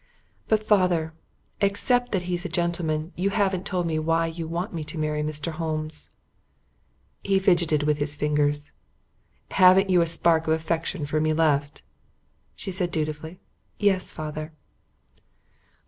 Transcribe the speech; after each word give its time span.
"But, 0.47 0.63
father, 0.63 1.13
except 1.61 2.11
that 2.11 2.23
he's 2.23 2.43
a 2.43 2.49
gentleman, 2.49 3.13
you 3.15 3.29
haven't 3.29 3.67
told 3.67 3.85
me 3.85 3.99
why 3.99 4.25
you 4.25 4.47
want 4.47 4.73
me 4.73 4.83
to 4.85 4.97
marry 4.97 5.21
Mr. 5.21 5.51
Holmes." 5.51 6.09
He 7.23 7.37
fidgeted 7.37 7.83
with 7.83 7.99
his 7.99 8.15
fingers. 8.15 8.71
"Haven't 9.51 9.91
you 9.91 10.01
a 10.01 10.07
spark 10.07 10.47
of 10.47 10.53
affection 10.53 11.05
for 11.05 11.21
me 11.21 11.33
left?" 11.33 11.83
She 12.55 12.71
said 12.71 12.89
dutifully, 12.89 13.41
"Yes, 13.77 14.11
father." 14.11 14.53